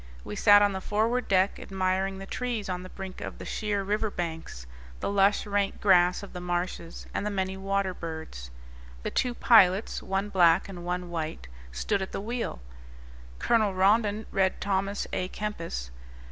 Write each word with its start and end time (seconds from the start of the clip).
We 0.23 0.35
sat 0.35 0.63
on 0.63 0.73
the 0.73 0.81
forward 0.81 1.27
deck, 1.27 1.59
admiring 1.59 2.17
the 2.17 2.25
trees 2.25 2.69
on 2.69 2.81
the 2.81 2.89
brink 2.89 3.21
of 3.21 3.37
the 3.37 3.45
sheer 3.45 3.83
river 3.83 4.09
banks, 4.09 4.65
the 4.99 5.11
lush, 5.11 5.45
rank 5.45 5.79
grass 5.79 6.23
of 6.23 6.33
the 6.33 6.41
marshes, 6.41 7.05
and 7.13 7.23
the 7.23 7.29
many 7.29 7.55
water 7.55 7.93
birds. 7.93 8.49
The 9.03 9.11
two 9.11 9.35
pilots, 9.35 10.01
one 10.01 10.29
black 10.29 10.67
and 10.67 10.83
one 10.83 11.11
white, 11.11 11.47
stood 11.71 12.01
at 12.01 12.13
the 12.13 12.19
wheel. 12.19 12.61
Colonel 13.37 13.75
Rondon 13.75 14.25
read 14.31 14.59
Thomas 14.59 15.05
a 15.13 15.27
Kempis. 15.27 15.91